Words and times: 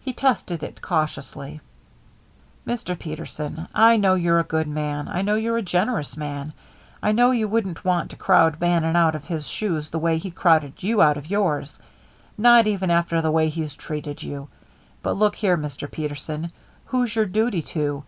He 0.00 0.12
tested 0.12 0.62
it 0.62 0.80
cautiously. 0.80 1.60
"Mr. 2.64 2.96
Peterson, 2.96 3.66
I 3.74 3.96
know 3.96 4.14
you're 4.14 4.38
a 4.38 4.44
good 4.44 4.68
man. 4.68 5.08
I 5.08 5.22
know 5.22 5.34
you're 5.34 5.56
a 5.58 5.62
generous 5.62 6.16
man. 6.16 6.52
I 7.02 7.10
know 7.10 7.32
you 7.32 7.48
wouldn't 7.48 7.84
want 7.84 8.10
to 8.12 8.16
crowd 8.16 8.60
Bannon 8.60 8.94
out 8.94 9.16
of 9.16 9.24
his 9.24 9.48
shoes 9.48 9.90
the 9.90 9.98
way 9.98 10.16
he 10.18 10.30
crowded 10.30 10.80
you 10.84 11.02
out 11.02 11.16
of 11.16 11.26
yours; 11.28 11.80
not 12.38 12.68
even 12.68 12.88
after 12.88 13.20
the 13.20 13.32
way 13.32 13.48
he's 13.48 13.74
treated 13.74 14.22
you. 14.22 14.46
But 15.02 15.16
look 15.16 15.34
here, 15.34 15.56
Mr. 15.58 15.90
Peterson. 15.90 16.52
Who's 16.84 17.16
your 17.16 17.26
duty 17.26 17.62
to? 17.62 18.04